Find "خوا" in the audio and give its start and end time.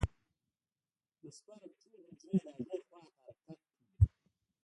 2.87-2.99